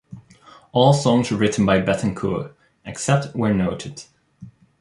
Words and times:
All 0.71 0.93
songs 0.93 1.31
written 1.31 1.63
by 1.63 1.79
Bettencourt, 1.79 2.53
except 2.83 3.35
where 3.35 3.53
noted. 3.53 4.05